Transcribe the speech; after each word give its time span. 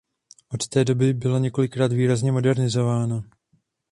Od 0.49 0.67
té 0.67 0.85
doby 0.85 1.13
byla 1.13 1.39
několikrát 1.39 1.91
výrazně 1.93 2.31
modernizována. 2.31 3.23